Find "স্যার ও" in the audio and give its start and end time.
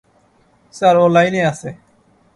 0.73-1.05